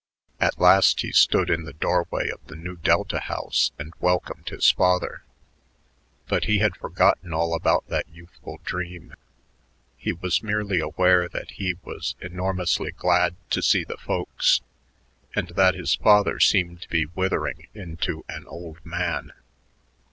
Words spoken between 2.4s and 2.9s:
the Nu